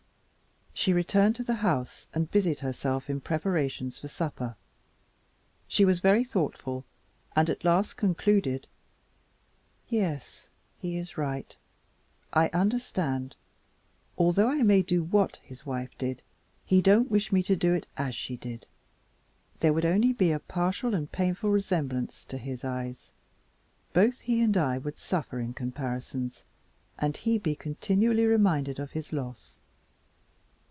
She 0.73 0.93
returned 0.93 1.35
to 1.35 1.43
the 1.43 1.55
house 1.61 2.07
and 2.11 2.31
busied 2.31 2.61
herself 2.61 3.07
in 3.07 3.21
preparations 3.21 3.99
for 3.99 4.07
supper. 4.07 4.55
She 5.67 5.85
was 5.85 5.99
very 5.99 6.23
thoughtful, 6.23 6.85
and 7.35 7.51
at 7.51 7.63
last 7.63 7.97
concluded: 7.97 8.65
"Yes, 9.89 10.47
he 10.79 10.97
is 10.97 11.17
right. 11.19 11.55
I 12.33 12.47
understand. 12.47 13.35
Although 14.17 14.47
I 14.49 14.63
may 14.63 14.81
do 14.81 15.03
WHAT 15.03 15.37
his 15.43 15.67
wife 15.67 15.95
did, 15.99 16.23
he 16.65 16.81
don't 16.81 17.11
wish 17.11 17.31
me 17.31 17.43
to 17.43 17.55
do 17.55 17.75
it 17.75 17.85
AS 17.95 18.15
she 18.15 18.35
did. 18.35 18.65
There 19.59 19.73
could 19.73 19.85
only 19.85 20.13
be 20.13 20.31
a 20.31 20.39
partial 20.39 20.95
and 20.95 21.11
painful 21.11 21.51
resemblance 21.51 22.25
to 22.25 22.39
his 22.39 22.63
eyes. 22.63 23.11
Both 23.93 24.21
he 24.21 24.41
and 24.41 24.57
I 24.57 24.79
would 24.79 24.97
suffer 24.97 25.39
in 25.39 25.53
comparisons, 25.53 26.43
and 26.97 27.17
he 27.17 27.37
be 27.37 27.53
continually 27.55 28.25
reminded 28.25 28.79
of 28.79 28.91
his 28.93 29.13
loss. 29.13 29.57